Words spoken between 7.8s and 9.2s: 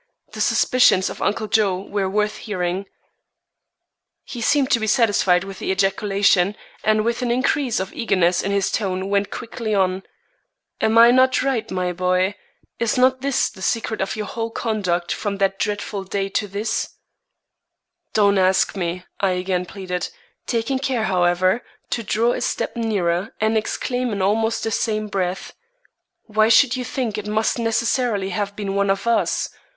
eagerness in his tone,